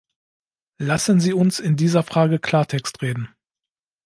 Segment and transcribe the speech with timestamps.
[0.79, 3.29] Lassen Sie uns in dieser Frage Klartext reden.